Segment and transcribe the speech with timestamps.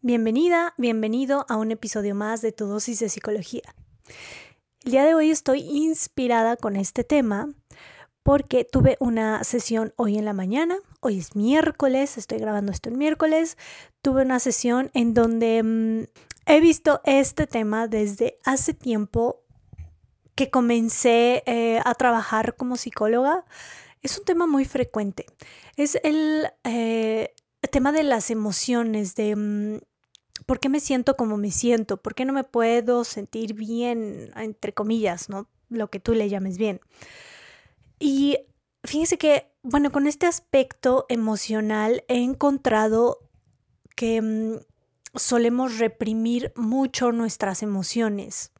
[0.00, 3.74] Bienvenida, bienvenido a un episodio más de tu dosis de psicología.
[4.84, 7.52] El día de hoy estoy inspirada con este tema
[8.22, 12.96] porque tuve una sesión hoy en la mañana, hoy es miércoles, estoy grabando esto el
[12.96, 13.58] miércoles,
[14.00, 16.04] tuve una sesión en donde mm,
[16.46, 19.42] he visto este tema desde hace tiempo
[20.36, 23.44] que comencé eh, a trabajar como psicóloga.
[24.02, 25.26] Es un tema muy frecuente.
[25.74, 27.34] Es el eh,
[27.72, 29.87] tema de las emociones, de mm,
[30.46, 31.96] ¿por qué me siento como me siento?
[31.96, 35.48] ¿Por qué no me puedo sentir bien, entre comillas, ¿no?
[35.68, 36.80] Lo que tú le llames bien.
[37.98, 38.38] Y
[38.84, 43.18] fíjense que, bueno, con este aspecto emocional he encontrado
[43.96, 44.56] que mm,
[45.14, 48.52] solemos reprimir mucho nuestras emociones.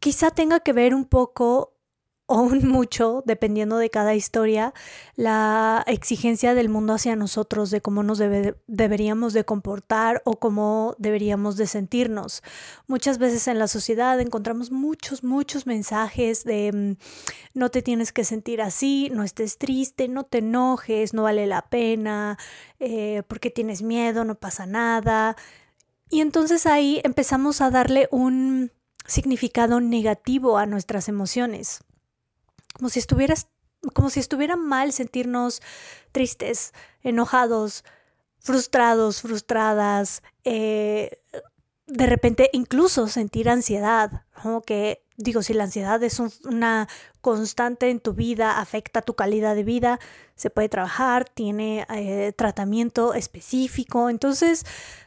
[0.00, 1.73] Quizá tenga que ver un poco
[2.26, 4.72] o un mucho, dependiendo de cada historia,
[5.14, 11.56] la exigencia del mundo hacia nosotros, de cómo nos deberíamos de comportar o cómo deberíamos
[11.56, 12.42] de sentirnos.
[12.86, 18.24] Muchas veces en la sociedad encontramos muchos, muchos mensajes de mm, no te tienes que
[18.24, 22.38] sentir así, no estés triste, no te enojes, no vale la pena,
[22.80, 25.36] eh, porque tienes miedo, no pasa nada.
[26.08, 28.72] Y entonces ahí empezamos a darle un
[29.06, 31.84] significado negativo a nuestras emociones
[32.74, 33.48] como si estuvieras,
[33.94, 35.62] como si estuviera mal sentirnos
[36.12, 36.72] tristes,
[37.02, 37.84] enojados,
[38.38, 41.18] frustrados, frustradas, eh,
[41.86, 44.24] de repente incluso sentir ansiedad,
[44.66, 46.88] que digo, si la ansiedad es una
[47.20, 50.00] constante en tu vida, afecta tu calidad de vida,
[50.34, 54.64] se puede trabajar, tiene eh, tratamiento específico, entonces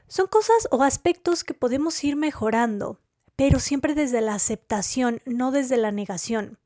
[0.07, 2.99] son cosas o aspectos que podemos ir mejorando,
[3.35, 6.57] pero siempre desde la aceptación, no desde la negación.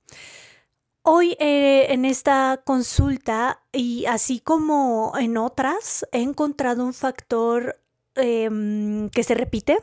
[1.04, 7.82] Hoy eh, en esta consulta y así como en otras he encontrado un factor
[8.16, 9.80] em, que se repite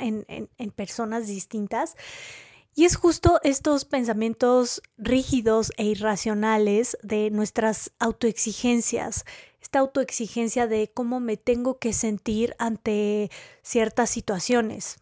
[0.00, 1.94] en, en personas distintas
[2.74, 9.26] y es justo estos pensamientos rígidos e irracionales de nuestras autoexigencias,
[9.60, 13.30] esta autoexigencia de cómo me tengo que sentir ante
[13.62, 14.96] ciertas situaciones.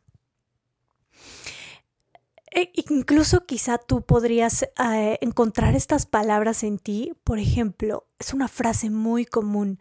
[2.51, 7.13] E incluso quizá tú podrías eh, encontrar estas palabras en ti.
[7.25, 9.79] Por ejemplo, es una frase muy común.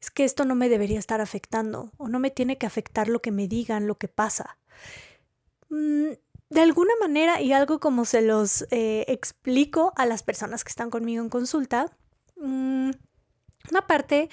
[0.00, 3.20] Es que esto no me debería estar afectando o no me tiene que afectar lo
[3.20, 4.58] que me digan, lo que pasa.
[5.70, 6.12] Mm,
[6.50, 10.90] de alguna manera, y algo como se los eh, explico a las personas que están
[10.90, 11.96] conmigo en consulta,
[12.36, 12.90] mm,
[13.70, 14.28] una parte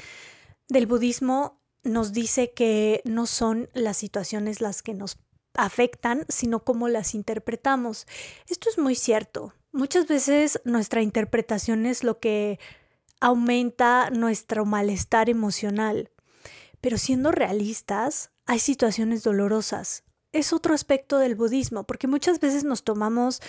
[0.67, 5.17] del budismo nos dice que no son las situaciones las que nos
[5.55, 8.07] afectan, sino cómo las interpretamos.
[8.47, 9.53] Esto es muy cierto.
[9.71, 12.59] Muchas veces nuestra interpretación es lo que
[13.19, 16.11] aumenta nuestro malestar emocional.
[16.81, 20.03] Pero siendo realistas, hay situaciones dolorosas.
[20.31, 23.41] Es otro aspecto del budismo, porque muchas veces nos tomamos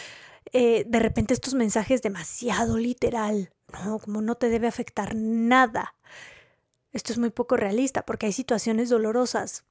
[0.52, 3.98] eh, de repente estos mensajes demasiado literal, ¿no?
[3.98, 5.94] Como no te debe afectar nada.
[6.92, 9.64] Esto es muy poco realista, porque hay situaciones dolorosas.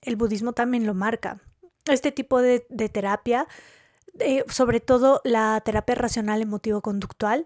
[0.00, 1.42] El budismo también lo marca
[1.86, 2.60] este tipo de,
[2.92, 3.46] terapia,
[4.18, 7.44] eh, sobre todo la terapia racional emotivo-conductual,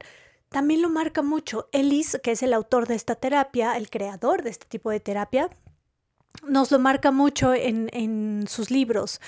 [0.49, 1.69] también lo marca mucho.
[1.73, 5.51] Ellis, que es el autor de esta terapia, el creador de este tipo de terapia,
[6.47, 9.21] nos lo marca mucho en, en sus libros.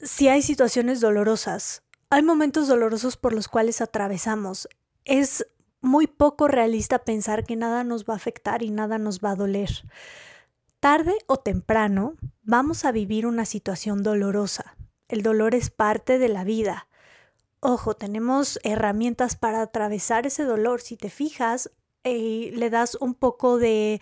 [0.00, 4.68] Si hay situaciones dolorosas, hay momentos dolorosos por los cuales atravesamos.
[5.04, 5.46] Es
[5.80, 9.36] muy poco realista pensar que nada nos va a afectar y nada nos va a
[9.36, 9.70] doler.
[10.80, 14.76] Tarde o temprano vamos a vivir una situación dolorosa.
[15.08, 16.86] El dolor es parte de la vida.
[17.58, 20.80] Ojo, tenemos herramientas para atravesar ese dolor.
[20.80, 21.72] Si te fijas
[22.04, 24.00] y eh, le das un poco de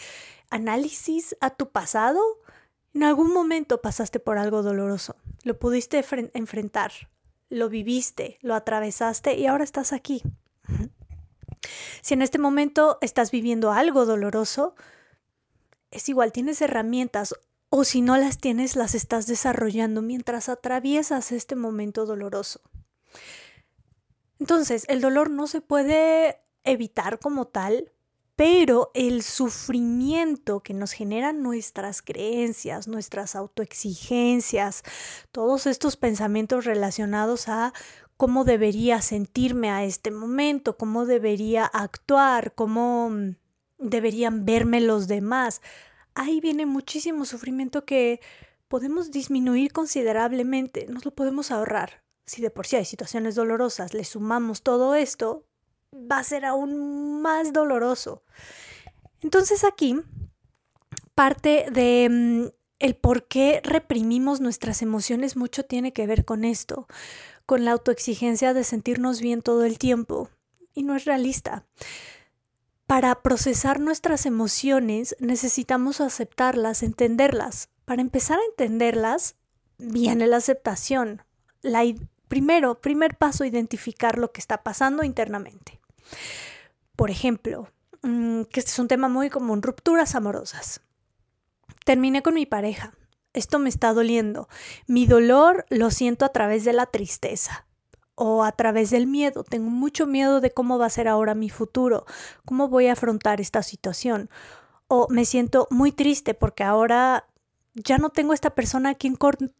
[0.50, 2.20] análisis a tu pasado,
[2.92, 5.16] en algún momento pasaste por algo doloroso.
[5.44, 6.04] Lo pudiste
[6.34, 6.92] enfrentar,
[7.48, 10.22] lo viviste, lo atravesaste y ahora estás aquí.
[12.02, 14.74] Si en este momento estás viviendo algo doloroso,
[15.90, 17.34] es igual, tienes herramientas
[17.68, 22.60] o si no las tienes, las estás desarrollando mientras atraviesas este momento doloroso.
[24.38, 27.92] Entonces, el dolor no se puede evitar como tal,
[28.36, 34.82] pero el sufrimiento que nos generan nuestras creencias, nuestras autoexigencias,
[35.32, 37.72] todos estos pensamientos relacionados a
[38.18, 43.10] cómo debería sentirme a este momento, cómo debería actuar, cómo
[43.78, 45.60] deberían verme los demás.
[46.14, 48.20] Ahí viene muchísimo sufrimiento que
[48.68, 52.02] podemos disminuir considerablemente, nos lo podemos ahorrar.
[52.24, 55.46] Si de por sí hay situaciones dolorosas, le sumamos todo esto,
[55.94, 58.24] va a ser aún más doloroso.
[59.20, 60.00] Entonces aquí
[61.14, 62.46] parte de mm,
[62.78, 66.86] el por qué reprimimos nuestras emociones mucho tiene que ver con esto,
[67.46, 70.28] con la autoexigencia de sentirnos bien todo el tiempo.
[70.74, 71.64] Y no es realista.
[72.86, 77.68] Para procesar nuestras emociones necesitamos aceptarlas, entenderlas.
[77.84, 79.34] Para empezar a entenderlas,
[79.76, 81.22] viene la aceptación.
[82.28, 85.80] Primero, primer paso, identificar lo que está pasando internamente.
[86.94, 87.68] Por ejemplo,
[88.02, 90.80] mm, que este es un tema muy común, rupturas amorosas.
[91.84, 92.94] Terminé con mi pareja.
[93.32, 94.48] Esto me está doliendo.
[94.86, 97.65] Mi dolor lo siento a través de la tristeza
[98.16, 99.44] o a través del miedo.
[99.44, 102.04] Tengo mucho miedo de cómo va a ser ahora mi futuro,
[102.44, 104.28] cómo voy a afrontar esta situación.
[104.88, 107.26] O me siento muy triste porque ahora
[107.74, 109.16] ya no tengo esta persona a quien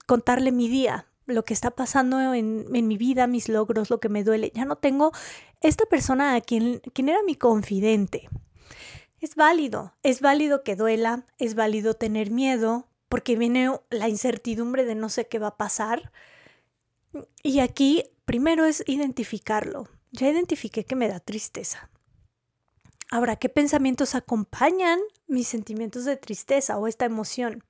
[0.07, 4.25] contarle mi día, lo que está pasando en, mi vida, mis logros, lo que me
[4.25, 4.53] duele.
[4.55, 5.13] Ya no tengo
[5.61, 8.29] esta persona a quien, quien era mi confidente.
[9.21, 14.95] Es válido, es válido que duela, es válido tener miedo, porque viene la incertidumbre de
[14.95, 16.13] no sé qué va a pasar.
[17.43, 19.89] Y aquí primero es identificarlo.
[20.13, 21.91] Ya identifiqué que me da tristeza.
[23.11, 27.65] Ahora, ¿qué pensamientos acompañan mis sentimientos de tristeza o esta emoción?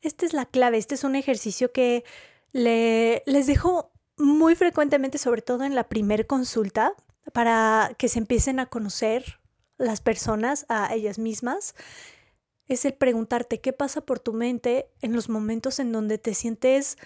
[0.00, 2.04] Esta es la clave, este es un ejercicio que
[2.52, 6.94] le, les dejo muy frecuentemente, sobre todo en la primer consulta,
[7.32, 9.40] para que se empiecen a conocer
[9.76, 11.74] las personas a ellas mismas,
[12.68, 16.98] es el preguntarte qué pasa por tu mente en los momentos en donde te sientes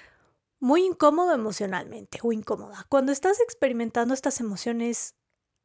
[0.64, 2.86] muy incómodo emocionalmente o incómoda.
[2.88, 5.14] Cuando estás experimentando estas emociones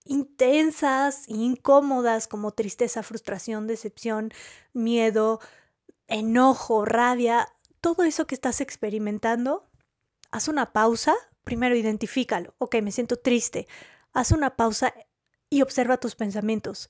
[0.03, 4.33] intensas, incómodas como tristeza, frustración, decepción,
[4.73, 5.39] miedo,
[6.07, 7.47] enojo, rabia,
[7.79, 9.69] todo eso que estás experimentando,
[10.31, 11.15] haz una pausa,
[11.45, 13.69] primero identifícalo, ok, me siento triste,
[14.11, 14.93] haz una pausa
[15.49, 16.89] y observa tus pensamientos.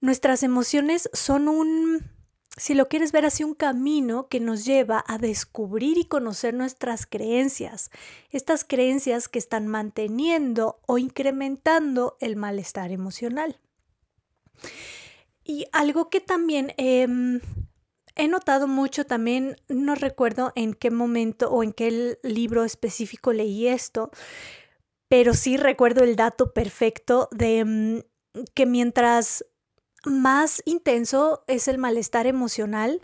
[0.00, 2.17] Nuestras emociones son un,
[2.58, 7.06] si lo quieres ver así, un camino que nos lleva a descubrir y conocer nuestras
[7.06, 7.90] creencias,
[8.30, 13.58] estas creencias que están manteniendo o incrementando el malestar emocional.
[15.44, 17.40] Y algo que también em,
[18.16, 23.68] he notado mucho también, no recuerdo en qué momento o en qué libro específico leí
[23.68, 24.10] esto,
[25.08, 28.00] pero sí recuerdo el dato perfecto de mm,
[28.54, 29.44] que mientras
[30.08, 33.00] más intenso es el malestar emocional,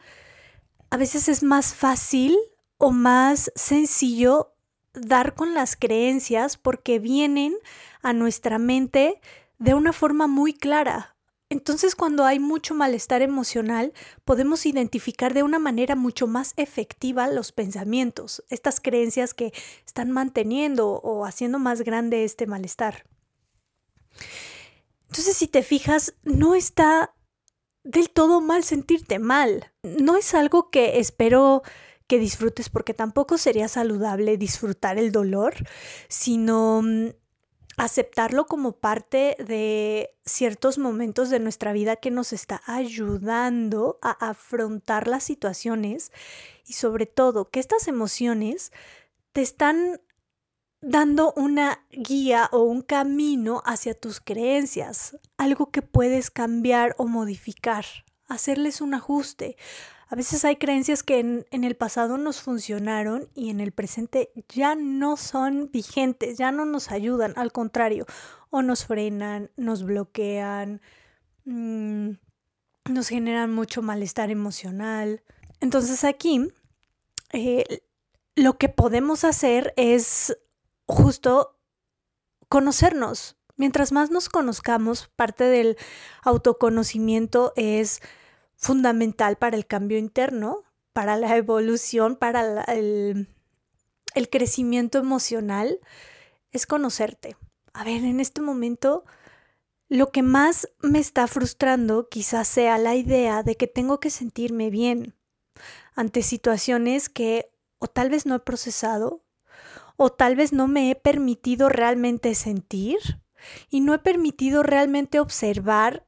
[0.90, 2.36] a veces es más fácil
[2.78, 4.52] o más sencillo
[4.92, 7.54] dar con las creencias porque vienen
[8.02, 9.20] a nuestra mente
[9.58, 11.14] de una forma muy clara,
[11.54, 13.92] entonces, cuando hay mucho malestar emocional,
[14.24, 19.52] podemos identificar de una manera mucho más efectiva los pensamientos, estas creencias que
[19.86, 23.04] están manteniendo o haciendo más grande este malestar.
[25.14, 27.14] Entonces, si te fijas, no está
[27.84, 29.72] del todo mal sentirte mal.
[29.84, 31.62] No es algo que espero
[32.08, 35.54] que disfrutes porque tampoco sería saludable disfrutar el dolor,
[36.08, 37.10] sino mm,
[37.76, 45.06] aceptarlo como parte de ciertos momentos de nuestra vida que nos está ayudando a afrontar
[45.06, 46.10] las situaciones
[46.66, 48.72] y sobre todo que estas emociones
[49.32, 50.00] te están
[50.84, 57.84] dando una guía o un camino hacia tus creencias, algo que puedes cambiar o modificar,
[58.28, 59.56] hacerles un ajuste,
[60.08, 64.74] a veces hay creencias que en, el pasado nos funcionaron y en el presente ya
[64.74, 68.06] no son vigentes, ya no nos ayudan, al contrario,
[68.50, 70.82] o nos frenan, nos bloquean,
[71.46, 72.10] mm,
[72.90, 75.22] nos generan mucho malestar emocional.
[75.60, 76.48] Entonces aquí
[77.32, 77.82] eh,
[78.36, 80.36] lo que podemos hacer es
[80.86, 81.58] justo
[82.48, 83.36] conocernos.
[83.56, 85.76] Mientras más nos conozcamos, parte del
[86.22, 88.00] autoconocimiento es
[88.56, 93.28] fundamental para el cambio interno, para la evolución, para el,
[94.14, 95.80] el crecimiento emocional,
[96.50, 97.36] es conocerte.
[97.72, 99.04] A ver, en este momento
[99.88, 104.70] lo que más me está frustrando quizás sea la idea de que tengo que sentirme
[104.70, 105.14] bien
[105.94, 109.23] ante situaciones que o tal vez no he procesado
[109.96, 112.98] o tal vez no me he permitido realmente sentir
[113.70, 116.04] y no he permitido realmente observar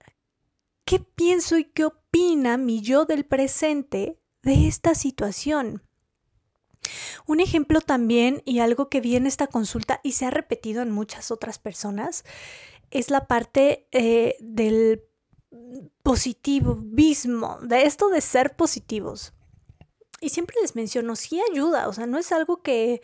[0.84, 5.82] qué pienso y qué opina mi yo del presente de esta situación.
[7.26, 10.92] Un ejemplo también, y algo que vi en esta consulta y se ha repetido en
[10.92, 12.24] muchas otras personas,
[12.90, 15.02] es la parte eh, del
[16.02, 19.32] positivismo, de esto de ser positivos.
[20.20, 23.02] Y siempre les menciono, sí ayuda, o sea, no es algo que,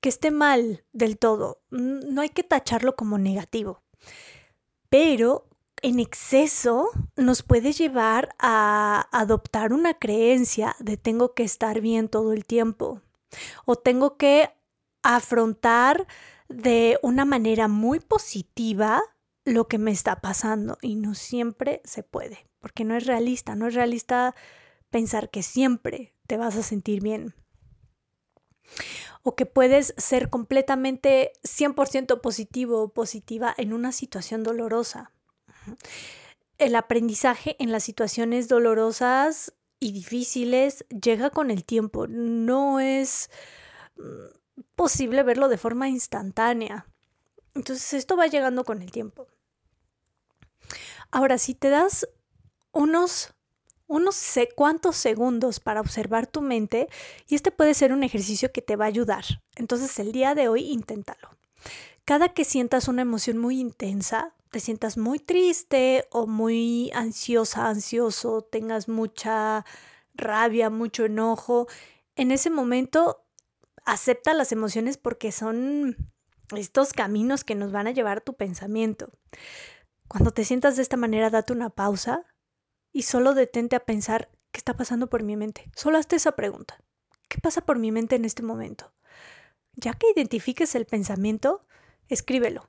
[0.00, 3.82] que esté mal del todo, no hay que tacharlo como negativo,
[4.88, 5.48] pero
[5.82, 12.32] en exceso nos puede llevar a adoptar una creencia de tengo que estar bien todo
[12.32, 13.00] el tiempo
[13.64, 14.50] o tengo que
[15.02, 16.06] afrontar
[16.48, 19.02] de una manera muy positiva
[19.44, 23.66] lo que me está pasando y no siempre se puede, porque no es realista, no
[23.68, 24.34] es realista
[24.90, 27.34] pensar que siempre te vas a sentir bien
[29.22, 35.12] o que puedes ser completamente 100% positivo o positiva en una situación dolorosa.
[36.58, 43.30] El aprendizaje en las situaciones dolorosas y difíciles llega con el tiempo, no es
[43.96, 46.86] mm, posible verlo de forma instantánea.
[47.54, 49.26] Entonces esto va llegando con el tiempo.
[51.10, 52.08] Ahora, si te das
[52.72, 53.34] unos
[53.88, 56.88] unos sé cuántos segundos para observar tu mente
[57.26, 59.24] y este puede ser un ejercicio que te va a ayudar.
[59.56, 61.30] Entonces el día de hoy inténtalo.
[62.04, 68.42] Cada que sientas una emoción muy intensa, te sientas muy triste o muy ansiosa, ansioso,
[68.42, 69.64] tengas mucha
[70.14, 71.66] rabia, mucho enojo,
[72.14, 73.24] en ese momento
[73.84, 76.12] acepta las emociones porque son
[76.56, 79.10] estos caminos que nos van a llevar a tu pensamiento.
[80.08, 82.24] Cuando te sientas de esta manera, date una pausa
[82.98, 85.70] y solo detente a pensar qué está pasando por mi mente.
[85.76, 86.82] Solo hazte esa pregunta.
[87.28, 88.92] ¿Qué pasa por mi mente en este momento?
[89.76, 91.64] Ya que identifiques el pensamiento,
[92.08, 92.68] escríbelo.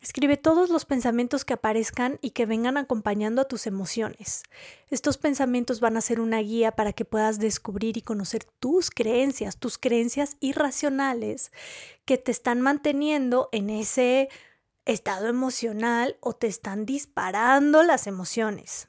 [0.00, 4.44] Escribe todos los pensamientos que aparezcan y que vengan acompañando a tus emociones.
[4.88, 9.58] Estos pensamientos van a ser una guía para que puedas descubrir y conocer tus creencias,
[9.58, 11.52] tus creencias irracionales
[12.06, 14.30] que te están manteniendo en ese
[14.86, 18.88] estado emocional o te están disparando las emociones.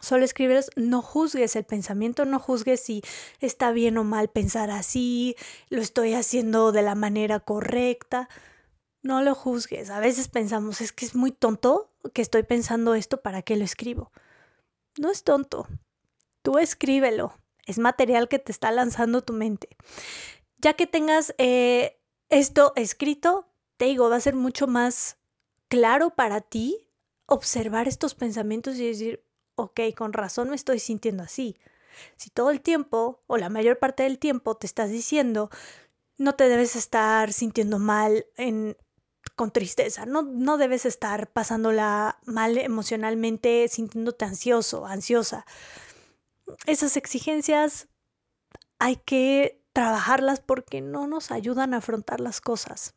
[0.00, 3.02] Solo escribes, no juzgues el pensamiento, no juzgues si
[3.40, 5.34] está bien o mal pensar así,
[5.70, 8.28] lo estoy haciendo de la manera correcta.
[9.02, 9.90] No lo juzgues.
[9.90, 13.64] A veces pensamos, es que es muy tonto que estoy pensando esto, ¿para qué lo
[13.64, 14.12] escribo?
[14.98, 15.66] No es tonto.
[16.42, 17.34] Tú escríbelo.
[17.66, 19.76] Es material que te está lanzando tu mente.
[20.58, 25.18] Ya que tengas eh, esto escrito, te digo, va a ser mucho más
[25.68, 26.88] claro para ti
[27.26, 29.27] observar estos pensamientos y decir,
[29.62, 31.56] ok, con razón me estoy sintiendo así.
[32.16, 35.50] Si todo el tiempo o la mayor parte del tiempo te estás diciendo,
[36.16, 38.76] no te debes estar sintiendo mal en,
[39.34, 45.44] con tristeza, no, no debes estar pasándola mal emocionalmente, sintiéndote ansioso, ansiosa.
[46.66, 47.88] Esas exigencias
[48.78, 52.94] hay que trabajarlas porque no nos ayudan a afrontar las cosas.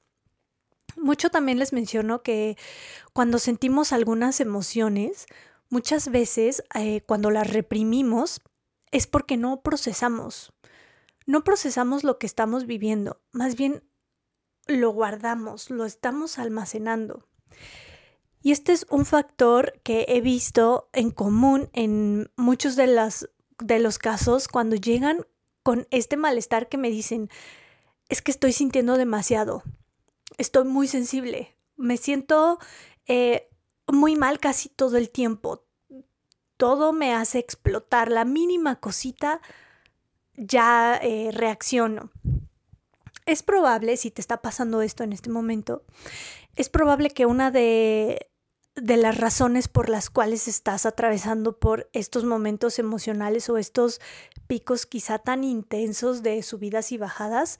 [0.97, 2.57] Mucho también les menciono que
[3.13, 5.25] cuando sentimos algunas emociones,
[5.71, 8.41] muchas veces eh, cuando las reprimimos
[8.91, 10.53] es porque no procesamos.
[11.25, 13.83] No procesamos lo que estamos viviendo, más bien
[14.67, 17.27] lo guardamos, lo estamos almacenando.
[18.41, 23.79] Y este es un factor que he visto en común en muchos de, las, de
[23.79, 25.25] los casos cuando llegan
[25.63, 27.29] con este malestar que me dicen,
[28.09, 29.63] es que estoy sintiendo demasiado,
[30.37, 32.57] estoy muy sensible, me siento
[33.07, 33.50] eh,
[34.01, 35.63] muy mal casi todo el tiempo.
[36.57, 38.09] Todo me hace explotar.
[38.09, 39.41] La mínima cosita
[40.35, 42.11] ya eh, reacciono.
[43.27, 45.83] Es probable, si te está pasando esto en este momento,
[46.55, 48.31] es probable que una de,
[48.73, 54.01] de las razones por las cuales estás atravesando por estos momentos emocionales o estos
[54.47, 57.59] picos quizá tan intensos de subidas y bajadas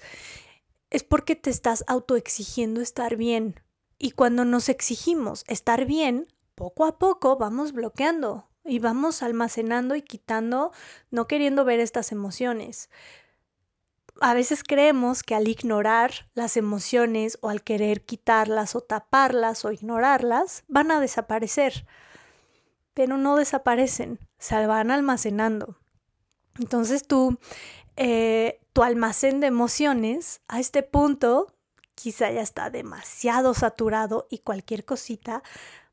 [0.89, 3.61] es porque te estás autoexigiendo estar bien.
[4.03, 10.01] Y cuando nos exigimos estar bien, poco a poco vamos bloqueando y vamos almacenando y
[10.01, 10.71] quitando,
[11.11, 12.89] no queriendo ver estas emociones.
[14.19, 19.71] A veces creemos que al ignorar las emociones o al querer quitarlas o taparlas o
[19.71, 21.85] ignorarlas, van a desaparecer.
[22.95, 25.77] Pero no desaparecen, se van almacenando.
[26.57, 27.37] Entonces tú,
[27.97, 31.53] eh, tu almacén de emociones a este punto
[32.01, 35.43] quizá ya está demasiado saturado y cualquier cosita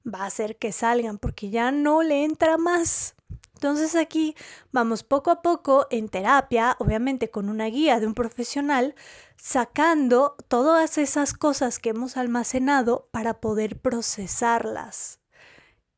[0.07, 3.15] va a hacer que salgan porque ya no le entra más.
[3.53, 4.35] Entonces aquí
[4.73, 8.95] vamos poco a poco en terapia, obviamente con una guía de un profesional,
[9.37, 15.21] sacando todas esas cosas que hemos almacenado para poder procesarlas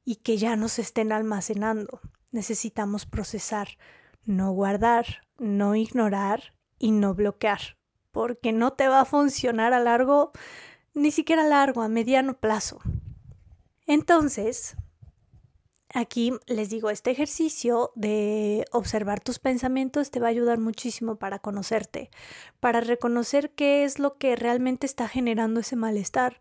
[0.05, 2.01] y que ya no se estén almacenando.
[2.33, 3.79] Necesitamos procesar,
[4.25, 7.77] no guardar, no ignorar y no bloquear,
[8.13, 10.33] porque no te va a funcionar a largo,
[10.95, 12.81] ni siquiera a largo, a mediano plazo.
[13.87, 14.77] Entonces,
[15.93, 21.39] aquí les digo, este ejercicio de observar tus pensamientos te va a ayudar muchísimo para
[21.39, 22.11] conocerte,
[22.61, 26.41] para reconocer qué es lo que realmente está generando ese malestar.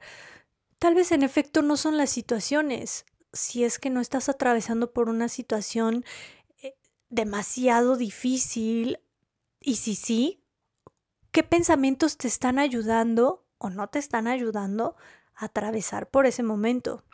[0.78, 3.06] Tal vez en efecto no son las situaciones.
[3.34, 6.06] Si es que no estás atravesando por una situación
[6.62, 6.76] eh,
[7.10, 9.00] demasiado difícil
[9.60, 10.44] y si sí,
[11.40, 14.98] ¿qué pensamientos te están ayudando o no te están ayudando
[15.36, 17.06] a atravesar por ese momento?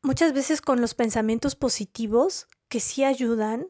[0.00, 3.66] Muchas veces con los pensamientos positivos que sí ayudan,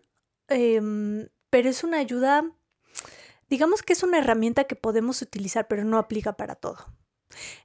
[0.49, 2.45] em, pero es una ayuda,
[3.49, 6.93] digamos que es una herramienta que podemos utilizar, pero no aplica para todo.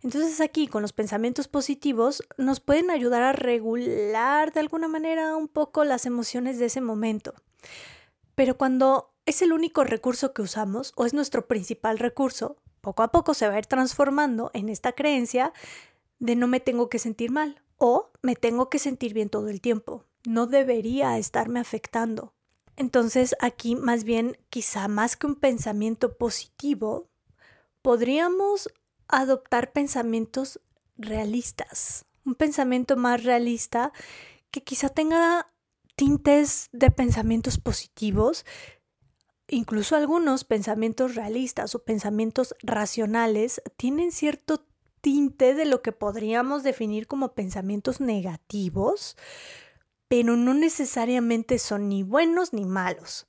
[0.03, 5.49] Entonces aquí con los pensamientos positivos nos pueden ayudar a regular de alguna manera un
[5.49, 7.33] poco las emociones de ese momento.
[8.35, 13.11] Pero cuando es el único recurso que usamos o es nuestro principal recurso, poco a
[13.11, 15.53] poco se va a ir transformando en esta creencia
[16.19, 19.61] de no me tengo que sentir mal o me tengo que sentir bien todo el
[19.61, 20.03] tiempo.
[20.25, 22.33] No debería estarme afectando.
[22.75, 27.07] Entonces aquí más bien quizá más que un pensamiento positivo,
[27.81, 28.69] podríamos
[29.07, 30.59] adoptar pensamientos
[30.97, 32.05] realistas.
[32.25, 33.91] Un pensamiento más realista
[34.51, 35.51] que quizá tenga
[35.95, 38.45] tintes de pensamientos positivos,
[39.47, 44.65] incluso algunos pensamientos realistas o pensamientos racionales tienen cierto
[45.01, 49.15] tinte de lo que podríamos definir como pensamientos negativos,
[50.07, 53.25] pero no necesariamente son ni buenos ni malos.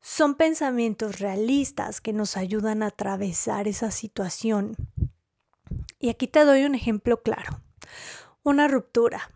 [0.00, 4.76] Son pensamientos realistas que nos ayudan a atravesar esa situación.
[5.98, 7.62] Y aquí te doy un ejemplo claro.
[8.42, 9.30] Una ruptura.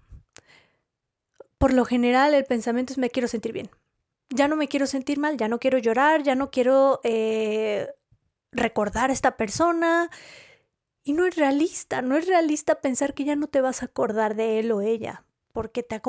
[1.56, 3.70] Por lo general el pensamiento es me quiero sentir bien.
[4.30, 7.88] Ya no me quiero sentir mal, ya no quiero llorar, ya no quiero eh,
[8.52, 10.10] recordar a esta persona,
[11.08, 14.34] y no es realista, no es realista pensar que ya no te vas a acordar
[14.34, 16.02] de él o ella, porque te,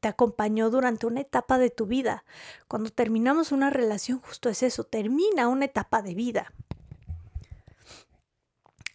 [0.00, 2.24] te acompañó durante una etapa de tu vida.
[2.68, 6.52] Cuando terminamos una relación, justo es eso, termina una etapa de vida.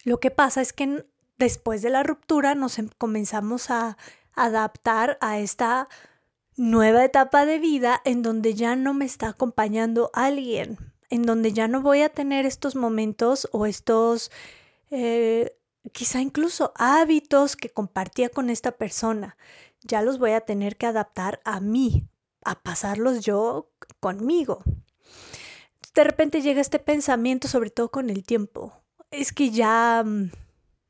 [0.04, 1.04] Lo que pasa es que
[1.36, 3.98] después de la ruptura nos em, comenzamos a
[4.34, 5.86] adaptar a esta
[6.56, 10.78] nueva etapa de vida en donde ya no me está acompañando alguien,
[11.10, 14.30] en donde ya no voy a tener estos momentos o estos
[14.90, 15.56] eh,
[15.90, 19.36] quizá incluso hábitos que compartía con esta persona.
[19.82, 22.06] Ya los voy a tener que adaptar a mí,
[22.44, 24.62] a pasarlos yo conmigo.
[25.94, 28.72] De repente llega este pensamiento, sobre todo con el tiempo.
[29.10, 30.30] Es que ya mm,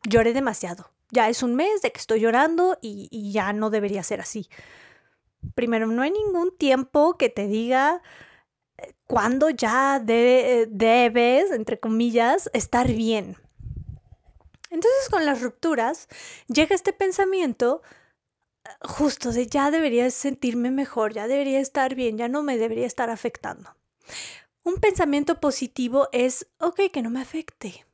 [0.09, 0.91] lloré demasiado.
[1.11, 4.49] Ya es un mes de que estoy llorando y, ya no debería ser así.
[5.55, 8.03] Primero, no hay ningún tiempo que te diga
[8.79, 13.37] eh, cuándo ya debes, entre comillas, estar bien.
[14.71, 16.09] Entonces con las rupturas
[16.49, 17.83] llega este pensamiento
[18.65, 22.87] eh, justo de ya debería sentirme mejor, ya debería estar bien, ya no me debería
[22.87, 23.75] estar afectando.
[24.65, 27.85] Un pensamiento positivo es, ok, que no me afecte,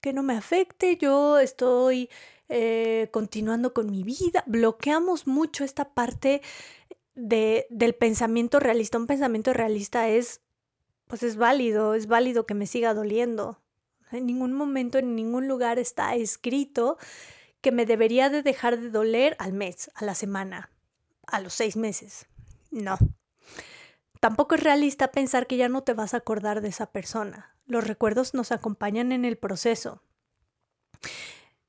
[0.00, 2.10] que no me afecte, yo estoy
[2.48, 4.44] eh, continuando con mi vida.
[4.46, 6.42] Bloqueamos mucho esta parte
[7.14, 8.98] de, del pensamiento realista.
[8.98, 10.40] Un pensamiento realista es,
[11.06, 13.60] pues es válido, es válido que me siga doliendo,
[14.12, 16.98] en ningún momento, en ningún lugar está escrito
[17.60, 20.70] que me debería de dejar de doler al mes, a la semana,
[21.26, 22.26] a los seis meses.
[22.70, 22.98] No.
[24.20, 27.56] Tampoco es realista pensar que ya no te vas a acordar de esa persona.
[27.66, 30.02] Los recuerdos nos acompañan en el proceso.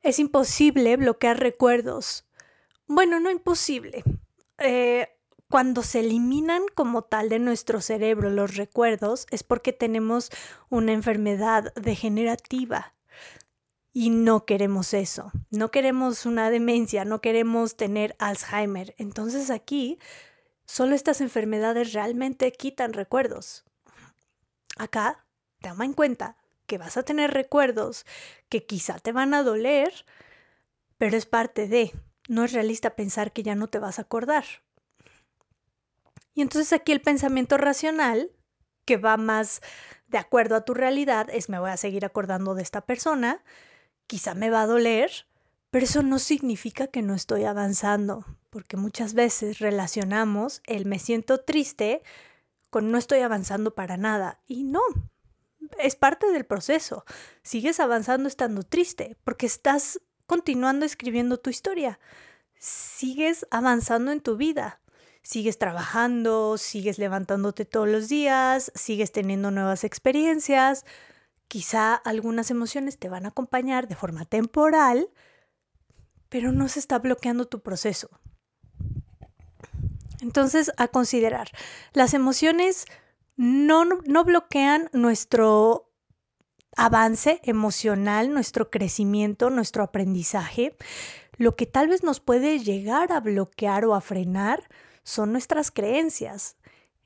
[0.08, 2.24] Es imposible bloquear recuerdos.
[2.88, 4.06] Bueno, no imposible.
[4.58, 5.10] Eh,
[5.50, 10.30] cuando se eliminan como tal de nuestro cerebro los recuerdos es porque tenemos
[10.70, 12.94] una enfermedad degenerativa.
[13.92, 18.96] Y no queremos eso, no queremos una demencia, no queremos tener Alzheimer.
[18.98, 20.00] Entonces aquí
[20.66, 23.66] solo estas enfermedades realmente quitan recuerdos.
[24.78, 25.26] Acá,
[25.60, 28.06] toma en cuenta que vas a tener recuerdos
[28.50, 30.06] que quizá te van a doler,
[30.98, 31.94] pero es parte de,
[32.28, 34.46] no es realista pensar que ya no te vas a acordar.
[36.34, 38.32] Y entonces aquí el pensamiento racional,
[38.86, 39.62] que va más
[40.08, 43.44] de acuerdo a tu realidad, es me voy a seguir acordando de esta persona,
[44.06, 45.26] quizá me va a doler,
[45.72, 51.40] pero eso no significa que no estoy avanzando, porque muchas veces relacionamos el me siento
[51.40, 52.04] triste
[52.70, 54.40] con no estoy avanzando para nada.
[54.48, 54.82] Y no,
[55.80, 57.06] es parte del proceso.
[57.44, 62.00] Sigues avanzando estando triste, porque estás continuando escribiendo tu historia.
[62.60, 64.80] Sigues avanzando en tu vida
[65.28, 70.86] sigues trabajando, sigues levantándote todos los días, sigues teniendo nuevas experiencias,
[71.50, 75.10] quizá algunas emociones te van a acompañar de forma temporal,
[76.30, 78.10] pero no se está bloqueando tu proceso.
[80.22, 81.50] Entonces, a considerar,
[81.92, 82.86] las emociones
[83.38, 85.94] no, no bloquean nuestro
[86.76, 90.76] avance emocional, nuestro crecimiento, nuestro aprendizaje,
[91.38, 94.68] lo que tal vez nos puede llegar a bloquear o a frenar
[95.04, 96.58] son nuestras creencias.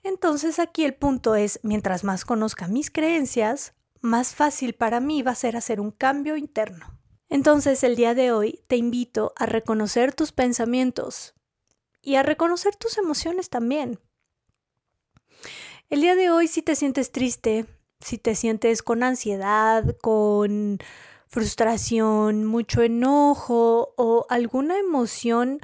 [0.03, 5.31] Entonces aquí el punto es, mientras más conozca mis creencias, más fácil para mí va
[5.31, 6.99] a ser hacer un cambio interno.
[7.29, 11.35] Entonces el día de hoy te invito a reconocer tus pensamientos
[12.01, 13.99] y a reconocer tus emociones también.
[15.91, 17.65] El día de hoy si te sientes triste,
[17.99, 20.79] si te sientes con ansiedad, con
[21.27, 25.59] frustración, mucho enojo o alguna emoción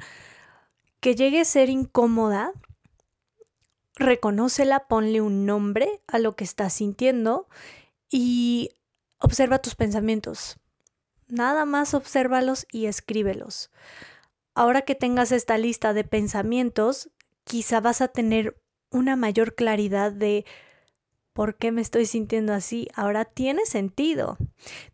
[1.00, 2.52] que llegue a ser incómoda,
[3.94, 7.48] reconócela, ponle un nombre a lo que estás sintiendo
[8.10, 8.68] y
[9.20, 10.58] observa tus pensamientos.
[11.28, 13.70] Nada más obsérvalos y escríbelos.
[14.54, 17.08] Ahora que tengas esta lista de pensamientos,
[17.44, 18.60] quizá vas a tener
[18.90, 20.44] una mayor claridad de
[21.32, 22.88] ¿por qué me estoy sintiendo así?
[22.94, 24.38] Ahora tiene sentido.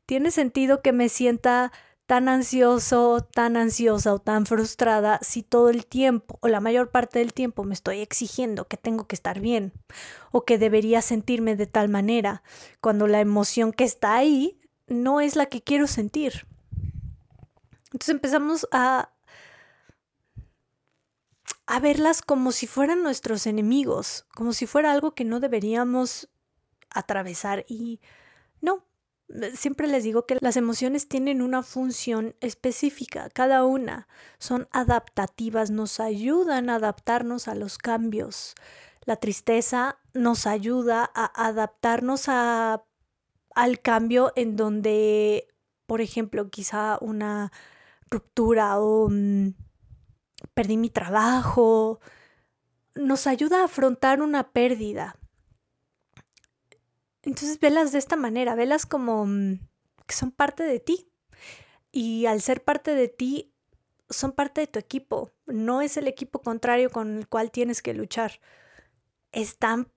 [0.07, 1.73] Tiene sentido que me sienta
[2.07, 7.21] tan ansioso, tan ansiosa o tan frustrada si todo el tiempo o la mayor parte
[7.21, 9.73] del tiempo me estoy exigiendo que tengo que estar bien
[10.33, 12.43] o que debería sentirme de tal manera,
[12.81, 16.47] cuando la emoción que está ahí no es la que quiero sentir.
[17.87, 19.14] Entonces empezamos a
[21.75, 26.29] a verlas como si fueran nuestros enemigos, como si fuera algo que no deberíamos
[26.89, 28.01] atravesar y
[28.61, 28.85] no,
[29.57, 34.07] siempre les digo que las emociones tienen una función específica, cada una
[34.39, 38.55] son adaptativas, nos ayudan a adaptarnos a los cambios.
[39.05, 42.85] La tristeza nos ayuda a adaptarnos a,
[43.53, 45.49] al cambio en donde,
[45.87, 47.51] por ejemplo, quizá una
[48.11, 49.55] ruptura o mm,
[50.55, 52.01] perdí mi trabajo,
[52.95, 55.17] nos ayuda a afrontar una pérdida.
[57.23, 59.59] Entonces velas de esta manera, velas como mm,
[60.07, 61.11] que son parte de ti.
[61.91, 63.55] Y al ser parte de ti,
[64.11, 65.33] son parte de tu equipo.
[65.47, 68.41] No es el equipo contrario con el cual tienes que luchar.
[69.33, 69.89] Están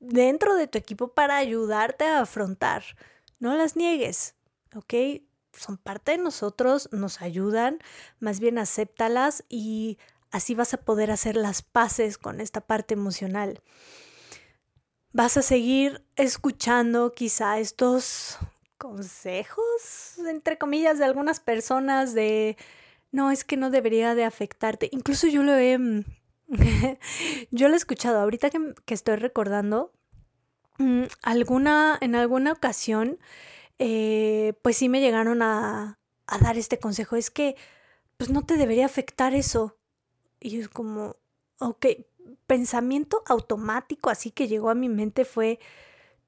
[0.00, 2.84] dentro de tu equipo para ayudarte a afrontar.
[3.38, 4.36] No las niegues,
[4.74, 4.94] ¿ok?
[5.52, 7.78] Son parte de nosotros, nos ayudan,
[8.20, 9.98] más bien acéptalas y
[10.30, 13.60] así vas a poder hacer las paces con esta parte emocional
[15.12, 18.38] vas a seguir escuchando quizá estos
[18.78, 22.56] consejos, entre comillas, de algunas personas de,
[23.12, 24.88] no, es que no debería de afectarte.
[24.92, 25.78] Incluso yo lo he,
[27.50, 29.92] yo lo he escuchado, ahorita que, estoy recordando,
[30.78, 33.18] mm, alguna, en alguna ocasión,
[33.78, 37.56] eh, pues sí me llegaron a, a dar este consejo, es que,
[38.16, 39.76] pues no te debería afectar eso.
[40.40, 41.16] Y es como,
[41.58, 41.86] ok,
[42.46, 45.58] pensamiento automático así que llegó a mi mente fue,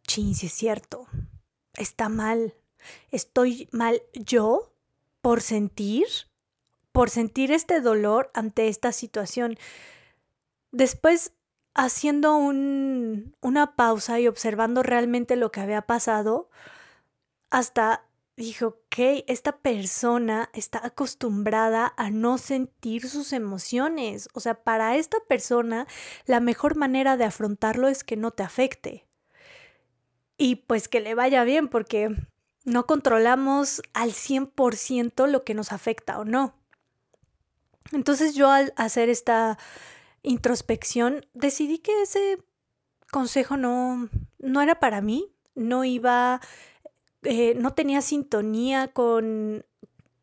[0.07, 1.07] chin, si es cierto,
[1.74, 2.54] está mal,
[3.11, 4.72] estoy mal yo
[5.20, 6.07] por sentir,
[6.92, 9.57] por sentir este dolor ante esta situación.
[10.70, 11.33] Después,
[11.74, 16.50] haciendo un, una pausa y observando realmente lo que había pasado,
[17.54, 18.04] hasta
[18.36, 24.28] dijo, ok, esta persona está acostumbrada a no sentir sus emociones.
[24.34, 25.86] O sea, para esta persona
[26.26, 29.06] la mejor manera de afrontarlo es que no te afecte.
[30.36, 32.08] Y pues que le vaya bien porque
[32.64, 36.56] no controlamos al 100% lo que nos afecta o no.
[37.92, 39.58] Entonces yo al hacer esta
[40.24, 42.38] introspección decidí que ese
[43.12, 46.40] consejo no, no era para mí, no iba
[47.24, 49.64] eh, no tenía sintonía con,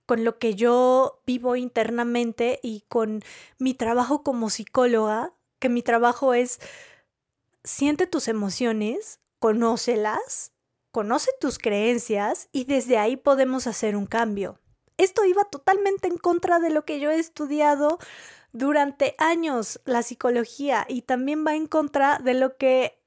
[0.06, 3.24] con lo que yo vivo internamente y con
[3.58, 6.60] mi trabajo como psicóloga, que mi trabajo es
[7.64, 10.54] siente tus emociones, conócelas,
[10.92, 14.60] conoce tus creencias y desde ahí podemos hacer un cambio.
[14.98, 17.98] Esto iba totalmente en contra de lo que yo he estudiado
[18.52, 23.02] durante años, la psicología, y también va en contra de lo que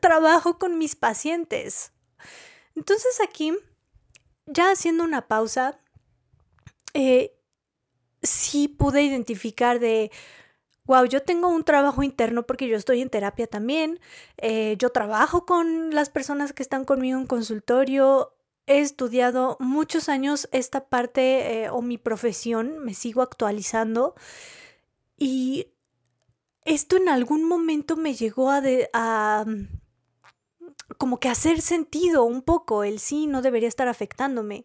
[0.00, 1.93] trabajo con mis pacientes.
[2.74, 3.52] Entonces aquí,
[4.46, 5.78] ya haciendo una pausa,
[6.92, 7.36] eh,
[8.22, 10.10] sí pude identificar de,
[10.84, 14.00] wow, yo tengo un trabajo interno porque yo estoy en terapia también,
[14.38, 18.34] eh, yo trabajo con las personas que están conmigo en consultorio,
[18.66, 24.14] he estudiado muchos años esta parte eh, o mi profesión, me sigo actualizando
[25.16, 25.68] y
[26.64, 28.62] esto en algún momento me llegó a,
[28.94, 29.44] a
[30.96, 34.64] como que hacer sentido un poco, el sí no debería estar afectándome.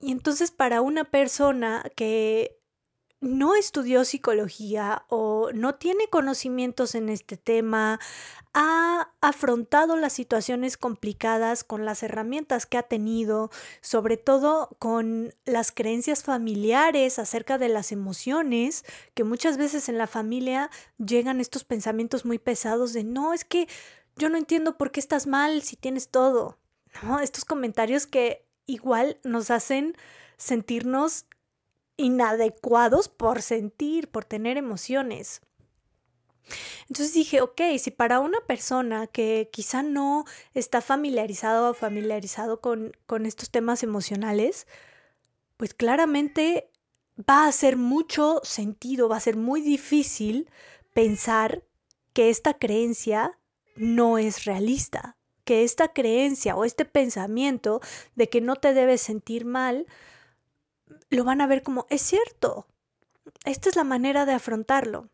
[0.00, 2.58] Y entonces para una persona que
[3.20, 7.98] no estudió psicología o no tiene conocimientos en este tema,
[8.54, 15.72] ha afrontado las situaciones complicadas con las herramientas que ha tenido, sobre todo con las
[15.72, 22.24] creencias familiares acerca de las emociones, que muchas veces en la familia llegan estos pensamientos
[22.24, 23.68] muy pesados de no, es que
[24.18, 26.58] yo no entiendo por qué estás mal si tienes todo.
[27.22, 29.96] Estos comentarios que igual nos hacen
[30.36, 31.26] sentirnos
[31.96, 35.40] inadecuados por sentir, por tener emociones.
[36.88, 42.96] Entonces dije, ok, si para una persona que quizá no está familiarizado o familiarizado con,
[43.06, 44.66] con estos temas emocionales,
[45.56, 46.70] pues claramente
[47.18, 50.48] va a hacer mucho sentido, va a ser muy difícil
[50.94, 51.62] pensar
[52.12, 53.38] que esta creencia
[53.78, 57.80] no es realista, que esta creencia o este pensamiento
[58.16, 59.86] de que no te debes sentir mal
[61.10, 62.66] lo van a ver como, es cierto,
[63.44, 65.08] esta es la manera de afrontarlo.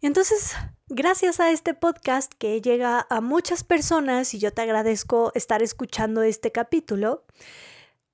[0.00, 0.52] Entonces,
[0.88, 6.22] gracias a este podcast que llega a muchas personas, y yo te agradezco estar escuchando
[6.22, 7.24] este capítulo,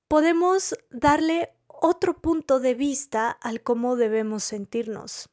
[0.07, 5.29] podemos darle otro punto de vista al cómo debemos sentirnos.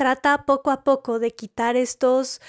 [0.00, 2.40] Trata poco a poco de quitar estos,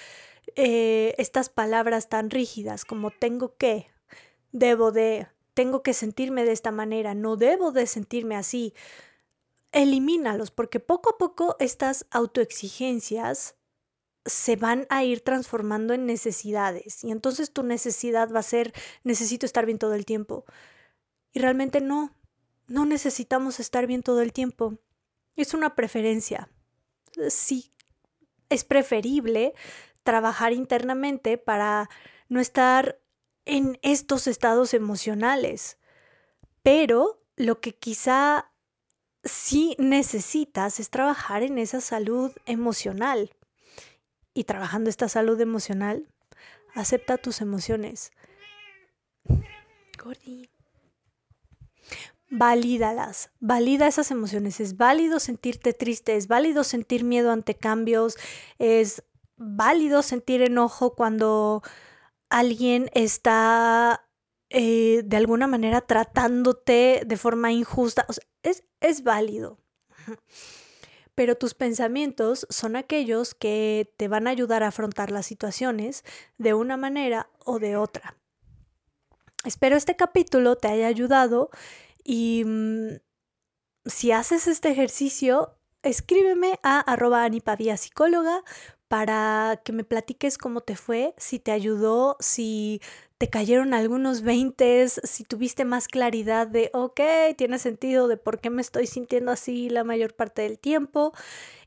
[0.56, 3.88] eh, estas palabras tan rígidas como tengo que,
[4.54, 8.74] debo de, tengo que sentirme de esta manera, no debo de sentirme así.
[9.74, 13.58] Elimínalos porque poco a poco estas autoexigencias
[14.26, 18.72] se van a ir transformando en necesidades y entonces tu necesidad va a ser
[19.04, 20.46] necesito estar bien todo el tiempo.
[21.34, 22.16] Y realmente no,
[22.68, 24.78] no necesitamos estar bien todo el tiempo.
[25.36, 26.50] Es una preferencia.
[27.30, 27.74] Sí,
[28.50, 29.54] es preferible
[30.04, 31.89] trabajar internamente para
[32.30, 33.00] no estar
[33.45, 35.78] en estos estados emocionales.
[36.63, 38.52] Pero lo que quizá
[39.24, 43.36] sí necesitas es trabajar en esa salud emocional.
[44.34, 46.08] Y trabajando esta salud emocional,
[46.74, 48.12] acepta tus emociones.
[52.34, 54.62] Valídalas, valida esas emociones.
[54.62, 58.15] Es válido sentirte triste, es válido sentir miedo ante cambios,
[58.58, 59.04] es
[59.36, 61.62] válido sentir enojo cuando
[62.30, 64.08] alguien está
[64.50, 68.06] eh, de alguna manera tratándote de forma injusta.
[68.44, 69.60] es, es válido.
[71.15, 76.06] Pero tus pensamientos son aquellos que te van a ayudar a afrontar las situaciones
[76.38, 78.15] de una manera o de otra.
[79.44, 81.50] Espero este capítulo te haya ayudado
[82.04, 83.00] y mm,
[83.86, 87.28] si haces este ejercicio, escríbeme a arroba
[87.78, 88.44] psicóloga
[88.88, 92.82] para que me platiques cómo te fue, si te ayudó, si
[93.18, 97.00] te cayeron algunos veintes, si tuviste más claridad de, ok,
[97.38, 101.14] tiene sentido de por qué me estoy sintiendo así la mayor parte del tiempo.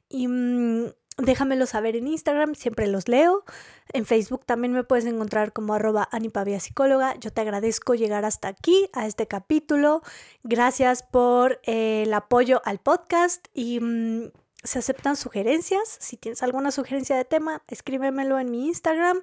[0.09, 3.45] Y mm, déjamelo saber en Instagram, siempre los leo.
[3.93, 7.17] En Facebook también me puedes encontrar como arroba anipavia psicóloga.
[7.19, 10.03] Yo te agradezco llegar hasta aquí, a este capítulo.
[10.43, 13.81] Gracias por eh, el apoyo al podcast y...
[13.81, 14.31] Mm,
[14.65, 15.99] se aceptan sugerencias.
[16.01, 19.21] Si tienes alguna sugerencia de tema, escríbemelo en mi Instagram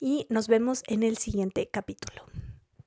[0.00, 2.22] y nos vemos en el siguiente capítulo.